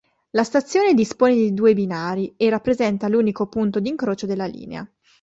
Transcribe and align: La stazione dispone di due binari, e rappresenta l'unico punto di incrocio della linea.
La 0.31 0.43
stazione 0.43 0.95
dispone 0.95 1.35
di 1.35 1.53
due 1.53 1.75
binari, 1.75 2.33
e 2.35 2.49
rappresenta 2.49 3.07
l'unico 3.07 3.45
punto 3.45 3.79
di 3.79 3.89
incrocio 3.89 4.25
della 4.25 4.47
linea. 4.47 4.91